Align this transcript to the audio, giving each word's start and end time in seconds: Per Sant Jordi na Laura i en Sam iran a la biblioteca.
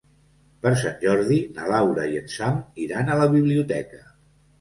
Per 0.61 0.69
Sant 0.83 0.95
Jordi 1.03 1.37
na 1.57 1.67
Laura 1.71 2.05
i 2.13 2.17
en 2.21 2.31
Sam 2.37 2.57
iran 2.87 3.13
a 3.13 3.19
la 3.21 3.29
biblioteca. 3.35 4.01